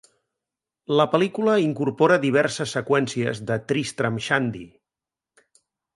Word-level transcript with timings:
La 0.99 1.05
pel·lícula 1.11 1.53
incorpora 1.65 2.17
diverses 2.25 2.73
seqüències 2.77 3.45
de 3.51 3.59
"Tristram 3.73 4.19
Shandy". 4.29 4.67